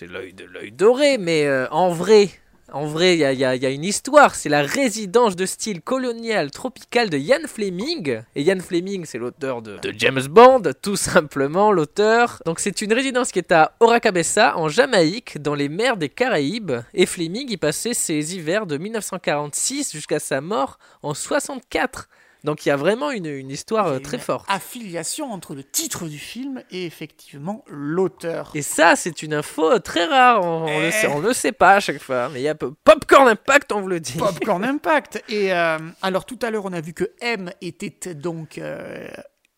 [0.03, 2.29] l'œil de l'œil doré, mais en vrai,
[2.73, 4.35] en vrai, il y a, une histoire.
[4.35, 8.23] C'est la résidence de style colonial tropical de Ian Fleming.
[8.35, 12.43] Et Ian Fleming, c'est l'auteur de, de James Bond, tout simplement l'auteur.
[12.45, 16.73] Donc c'est une résidence qui est à Oracabessa, en Jamaïque, dans les mers des Caraïbes.
[16.95, 22.09] Et Fleming y passait ses hivers de 1946 jusqu'à sa mort en 64.
[22.45, 24.47] Donc il y a vraiment une, une histoire euh, très forte.
[24.49, 28.51] Affiliation entre le titre du film et effectivement l'auteur.
[28.55, 30.45] Et ça, c'est une info très rare.
[30.45, 31.21] On, le Eh.
[31.21, 32.29] le sait pas à chaque fois.
[32.33, 34.17] Mais il y a Popcorn Impact, on vous le dit.
[34.17, 35.23] Popcorn Impact.
[35.29, 39.09] Et euh, alors tout à l'heure, on a vu que M était donc euh,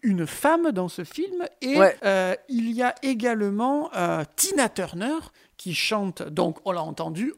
[0.02, 1.46] une femme dans ce film.
[1.60, 1.96] Et Ouais.
[2.04, 3.90] euh, il y a également
[4.36, 5.18] Tina Turner
[5.58, 7.34] qui chante, donc on l'a entendu.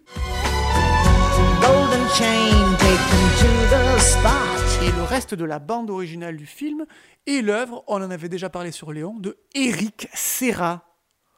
[4.82, 6.86] Et le reste de la bande originale du film
[7.26, 10.84] est l'œuvre, on en avait déjà parlé sur Léon, de Eric Serra.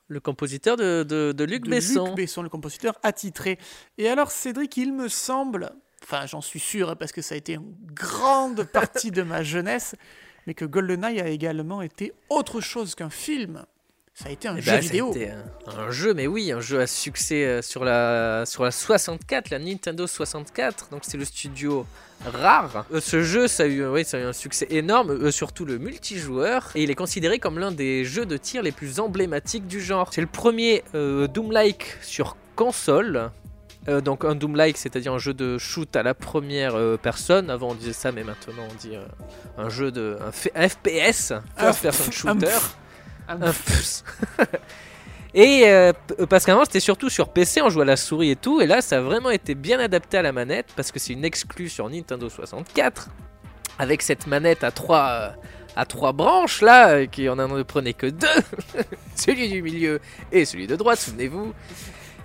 [0.09, 2.07] Le compositeur de, de, de Luc de Besson.
[2.07, 3.59] Luc Besson, le compositeur attitré.
[3.99, 5.71] Et alors, Cédric, il me semble,
[6.03, 9.43] enfin j'en suis sûr hein, parce que ça a été une grande partie de ma
[9.45, 9.95] jeunesse,
[10.47, 13.65] mais que GoldenEye a également été autre chose qu'un film.
[14.15, 15.15] Ça a été un Eh jeu ben, vidéo.
[15.67, 19.51] un, un jeu, mais oui, un jeu à succès euh, sur la, sur la 64,
[19.51, 20.89] la Nintendo 64.
[20.91, 21.85] Donc c'est le studio
[22.25, 22.87] rare.
[22.95, 25.65] Euh, ce jeu, ça a, eu, oui, ça a eu un succès énorme, euh, surtout
[25.65, 26.71] le multijoueur.
[26.77, 30.09] Et il est considéré comme l'un des jeux de tir les plus emblématiques du genre.
[30.13, 33.31] C'est le premier euh, Doom-like sur console.
[33.89, 37.51] Euh, donc un Doom-like, c'est-à-dire un jeu de shoot à la première euh, personne.
[37.51, 39.05] Avant on disait ça, mais maintenant on dit euh,
[39.59, 42.47] un jeu de un, un FPS, first person shooter.
[43.29, 44.03] F-
[45.37, 45.93] Et euh,
[46.29, 48.81] parce qu'avant c'était surtout sur PC, on jouait à la souris et tout, et là
[48.81, 51.89] ça a vraiment été bien adapté à la manette parce que c'est une exclue sur
[51.91, 53.09] Nintendo 64
[53.81, 55.29] avec cette manette à trois euh,
[55.75, 58.29] à trois branches là, euh, qui on en prenait que deux,
[59.17, 59.99] celui du milieu
[60.31, 61.53] et celui de droite, souvenez-vous.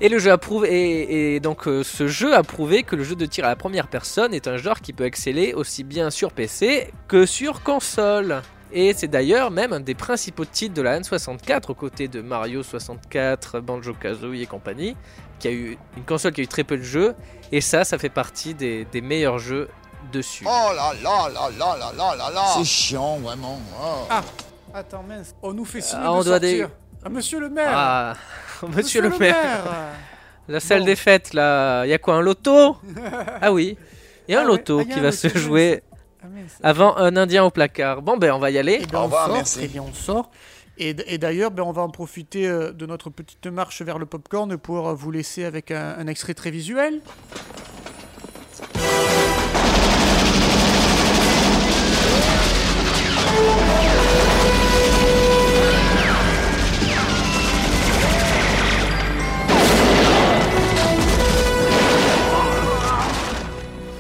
[0.01, 3.03] Et le jeu a prouvé, et, et donc euh, ce jeu a prouvé que le
[3.03, 6.11] jeu de tir à la première personne est un genre qui peut exceller aussi bien
[6.11, 8.43] sur PC que sur console.
[8.71, 12.61] Et c'est d'ailleurs même un des principaux titres de la N64 aux côtés de Mario
[12.63, 14.95] 64, Banjo Kazooie et compagnie,
[15.39, 17.15] qui a eu une console qui a eu très peu de jeux.
[17.51, 19.69] Et ça, ça fait partie des, des meilleurs jeux
[20.13, 20.45] dessus.
[20.47, 23.59] Oh là là là là là là là là C'est chiant, vraiment.
[23.81, 24.05] Oh.
[24.09, 24.21] Ah,
[24.73, 25.33] attends, mince.
[25.41, 26.67] On nous fait signe Ah, on de doit sortir.
[26.67, 28.13] des- Ah, monsieur le maire Ah,
[28.75, 29.19] monsieur, le maire.
[29.19, 29.63] maire.
[30.47, 30.85] La salle Bon.
[30.85, 32.77] des fêtes, là, il y a quoi, un loto?
[33.41, 33.77] Ah oui,
[34.27, 35.27] il y a Ah un ouais, loto ah, il y a qui un va se
[35.29, 35.88] jouer Ah, mince.
[36.63, 38.01] Avant un Indien au placard.
[38.01, 38.79] Bon, ben on va y aller.
[38.91, 39.59] Ben, Au on revoir, sort, merci.
[39.63, 40.29] eh bien, on sort.
[40.77, 44.05] Et, et d'ailleurs, ben, on va en profiter euh, de notre petite marche vers le
[44.05, 47.01] popcorn pour vous laisser avec un, un extrait très visuel.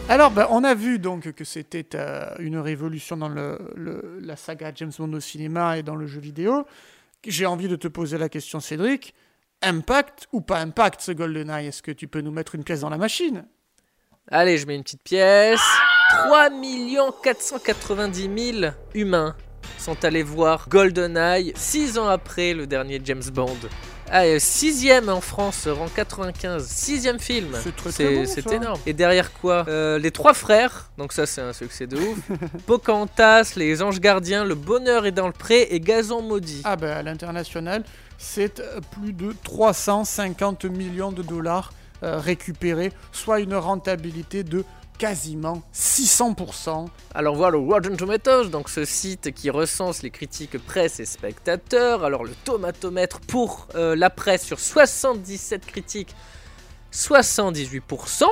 [0.09, 4.71] Alors, ben, on a vu donc que c'était euh, une révolution dans le, la saga
[4.73, 6.65] James Bond au cinéma et dans le jeu vidéo.
[7.27, 9.13] J'ai envie de te poser la question, Cédric.
[9.61, 11.67] Impact ou pas impact ce GoldenEye?
[11.67, 13.45] Est-ce que tu peux nous mettre une pièce dans la machine?
[14.31, 15.61] Allez, je mets une petite pièce.
[16.25, 16.49] 3
[17.21, 19.35] 490 000 humains
[19.77, 23.59] sont allés voir GoldenEye 6 ans après le dernier James Bond.
[24.11, 27.55] Ah, sixième en France, rang 95, sixième film.
[27.91, 28.79] C'est bon, énorme.
[28.85, 32.17] Et derrière quoi Euh, Les trois frères, donc ça c'est un succès de ouf.
[32.65, 36.61] Pocahontas, Les Anges Gardiens, Le Bonheur est dans le pré et Gazon Maudit.
[36.63, 37.83] Ah ben à l'international,
[38.17, 44.63] c'est euh, plus de 350 millions de dollars euh, récupérés, soit une rentabilité de
[44.99, 46.87] quasiment 600%.
[47.15, 52.03] Alors voilà le Rotten Tomatoes, donc ce site qui recense les critiques presse et spectateurs.
[52.03, 56.13] Alors le tomatomètre pour euh, la presse sur 77 critiques,
[56.93, 58.25] 78%.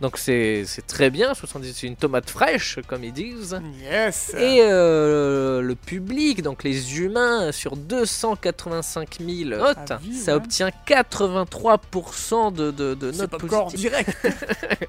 [0.00, 3.60] Donc c'est très bien, 70 c'est une tomate fraîche comme ils disent.
[3.82, 10.32] Yes Et euh, le public, donc les humains, sur 285 000 notes, ça ouais.
[10.32, 13.90] obtient 83% de, de, de notes positives.
[13.90, 14.16] direct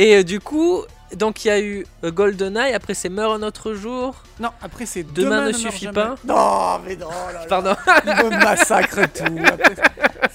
[0.00, 0.84] Et euh, du coup,
[1.16, 4.14] donc il y a eu euh, GoldenEye, après c'est Meurt un autre jour.
[4.38, 6.14] Non, après c'est Demain ne meurt suffit pas.
[6.24, 7.46] Non, mais non, là, là.
[7.48, 7.74] Pardon.
[8.06, 9.24] Il me massacre tout.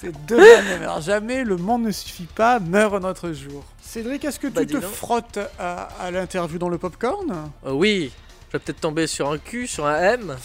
[0.01, 3.63] C'est demain ne meurt jamais, le monde ne suffit pas, meurt un autre jour.
[3.81, 7.49] Cédric, est-ce que Bah, tu te frottes à, à l'interview dans le popcorn?
[7.65, 8.11] Euh, oui,
[8.53, 10.35] je vais peut-être tomber sur un Q, sur un M.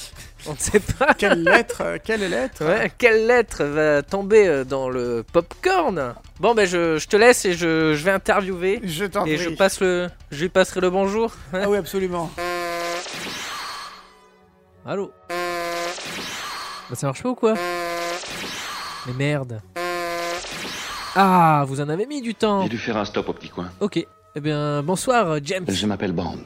[0.47, 1.13] On ne sait pas.
[1.13, 6.15] Quelle lettre euh, Quelle lettre Ouais, quelle lettre va tomber euh, dans le popcorn?
[6.41, 8.81] Bon, ben je, je te laisse et je, je vais interviewer.
[8.83, 9.45] Je t'en Et prie.
[9.45, 11.33] je, passe le, je lui passerai le bonjour.
[11.53, 11.61] hein.
[11.65, 12.31] Ah oui, absolument.
[14.87, 15.13] Allô?
[15.29, 17.53] Bah ça marche pas ou quoi?
[19.07, 19.61] Mais merde.
[21.15, 22.63] Ah, vous en avez mis du temps.
[22.63, 23.71] J'ai dû faire un stop au petit coin.
[23.81, 23.99] Ok.
[24.35, 25.67] Eh bien, bonsoir James.
[25.69, 26.39] Je m'appelle Bond.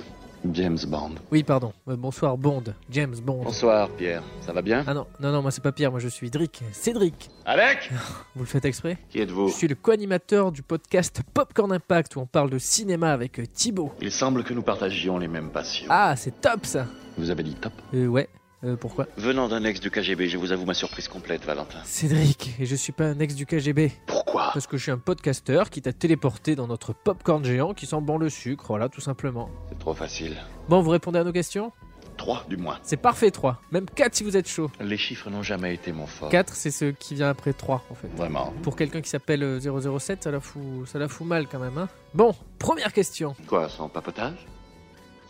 [0.52, 1.12] James Bond.
[1.30, 1.72] Oui, pardon.
[1.88, 2.64] Euh, bonsoir Bond.
[2.90, 3.44] James Bond.
[3.44, 4.22] Bonsoir, Pierre.
[4.40, 4.84] Ça va bien?
[4.86, 6.62] Ah non, non, non, moi c'est pas Pierre, moi je suis Drick.
[6.72, 7.30] Cédric.
[7.44, 7.90] Alec?
[8.34, 8.98] Vous le faites exprès?
[9.10, 9.48] Qui êtes-vous?
[9.48, 13.46] Je suis le co-animateur du podcast Popcorn Impact où on parle de cinéma avec euh,
[13.46, 13.92] Thibaut.
[14.00, 15.86] Il semble que nous partagions les mêmes passions.
[15.88, 17.72] Ah, c'est top ça Vous avez dit top?
[17.94, 18.28] Euh, ouais.
[18.64, 21.78] Euh, pourquoi Venant d'un ex du KGB, je vous avoue ma surprise complète, Valentin.
[21.84, 23.90] Cédric, et je suis pas un ex du KGB.
[24.06, 27.86] Pourquoi Parce que je suis un podcasteur qui t'a téléporté dans notre popcorn géant qui
[27.86, 29.50] sent bon le sucre, voilà, tout simplement.
[29.68, 30.36] C'est trop facile.
[30.68, 31.72] Bon, vous répondez à nos questions?
[32.16, 32.78] Trois, du moins.
[32.84, 33.60] C'est parfait 3.
[33.72, 34.70] Même 4 si vous êtes chaud.
[34.80, 36.28] Les chiffres n'ont jamais été mon fort.
[36.28, 38.08] 4, c'est ce qui vient après 3 en fait.
[38.16, 38.52] Vraiment.
[38.62, 41.78] Pour quelqu'un qui s'appelle euh, 007, ça la fout, ça la fout mal quand même.
[41.78, 43.34] Hein bon, première question.
[43.48, 44.46] Quoi, sans papotage?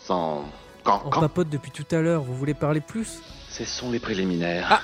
[0.00, 0.44] Sans...
[0.84, 3.20] Quand, On quand papote depuis tout à l'heure, vous voulez parler plus?
[3.48, 4.66] Ce sont les préliminaires.
[4.70, 4.80] Ah.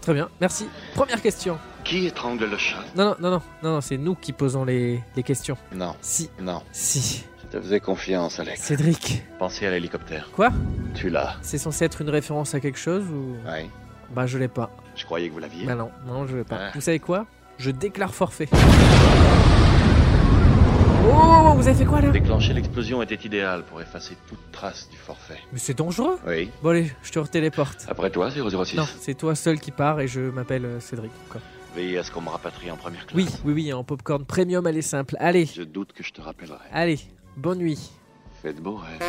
[0.00, 0.66] Très bien, merci.
[0.94, 1.58] Première question.
[1.84, 2.78] Qui étrangle le chat?
[2.96, 5.56] Non, non, non, non, non, non, c'est nous qui posons les, les questions.
[5.74, 5.94] Non.
[6.00, 6.62] Si, Non.
[6.72, 7.24] si.
[7.44, 8.60] Je te faisais confiance, Alex.
[8.60, 9.22] Cédric.
[9.38, 10.28] Pensez à l'hélicoptère.
[10.32, 10.50] Quoi?
[10.94, 11.36] Tu l'as.
[11.42, 13.36] C'est censé être une référence à quelque chose ou?
[13.46, 13.70] Oui.
[14.10, 14.70] Bah je l'ai pas.
[14.96, 15.66] Je croyais que vous l'aviez.
[15.66, 16.56] Bah non, non, je l'ai pas.
[16.60, 16.70] Ah.
[16.74, 17.26] Vous savez quoi?
[17.58, 18.48] Je déclare forfait.
[21.10, 24.96] Oh, vous avez fait quoi là Déclencher l'explosion était idéal pour effacer toute trace du
[24.96, 25.38] forfait.
[25.52, 26.18] Mais c'est dangereux.
[26.26, 26.50] Oui.
[26.62, 27.86] Bon allez, je te retéléporte.
[27.88, 31.10] Après toi, 006 Non, c'est toi seul qui pars et je m'appelle euh, Cédric.
[31.30, 31.40] Quoi.
[31.74, 33.16] Veillez à ce qu'on me rapatrie en première classe.
[33.16, 35.16] Oui, oui, oui, en popcorn premium, elle est simple.
[35.18, 36.58] Allez, Je doute que je te rappellerai.
[36.72, 36.98] allez,
[37.36, 37.90] bonne nuit.
[38.42, 39.08] Faites beau rêve.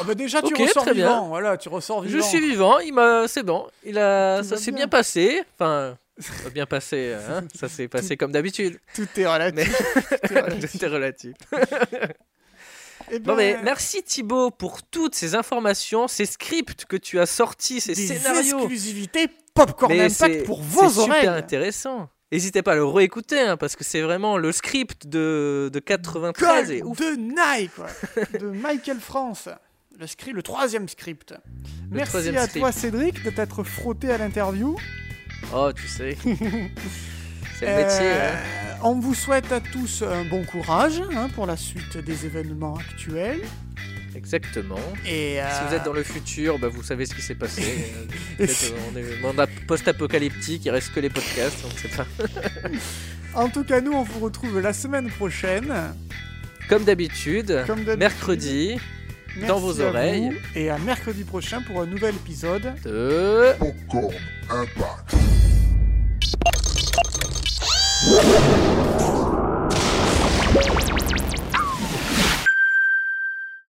[0.00, 1.06] Oh bah déjà, tu Ok, ressors très bien.
[1.08, 1.28] vivant.
[1.28, 2.18] Voilà, tu ressors vivant.
[2.18, 4.80] Je suis vivant, il m'a, c'est bon, il a, ça s'est bien.
[4.80, 5.42] bien passé.
[5.58, 8.78] Enfin, ça bien passé, hein, ça s'est passé comme d'habitude.
[8.94, 9.76] Tout est relatif.
[10.24, 10.72] Tout est relatif.
[10.78, 11.34] Tout est relatif.
[13.10, 17.80] Eh Bon, mais merci Thibaut pour toutes ces informations, ces scripts que tu as sortis,
[17.80, 18.58] ces des scénarios.
[18.58, 21.20] exclusivités Popcorn Mais Impact c'est- pour vos c'est oreilles.
[21.20, 22.08] super intéressant.
[22.30, 26.70] N'hésitez pas à le réécouter hein, parce que c'est vraiment le script de, de 93
[26.70, 26.96] et ouf.
[26.98, 27.88] de Nike, quoi.
[28.38, 29.48] de Michael France.
[29.98, 31.34] Le, script, le troisième script.
[31.90, 32.60] Merci troisième à script.
[32.60, 34.76] toi, Cédric, de t'être frotté à l'interview.
[35.54, 36.16] Oh, tu sais.
[37.58, 38.10] c'est le Euh, métier.
[38.10, 38.78] hein.
[38.84, 43.42] On vous souhaite à tous un bon courage hein, pour la suite des événements actuels.
[44.14, 44.78] Exactement.
[45.06, 47.62] Et euh, Si vous êtes dans le futur, bah, vous savez ce qui s'est passé.
[48.40, 52.06] Euh, euh, on est mandat post-apocalyptique, il reste que les podcasts, on ne sait pas.
[53.34, 55.72] En tout cas, nous, on vous retrouve la semaine prochaine.
[56.68, 57.84] Comme d'habitude, Comme
[59.48, 60.32] dans vos oreilles.
[60.54, 64.14] Et à mercredi prochain pour un nouvel épisode de Popcorn
[64.50, 65.16] Impact.